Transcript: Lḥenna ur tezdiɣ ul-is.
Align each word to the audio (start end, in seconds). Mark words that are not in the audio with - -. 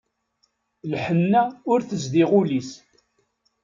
Lḥenna 0.91 1.41
ur 1.71 1.79
tezdiɣ 1.81 2.29
ul-is. 2.39 2.71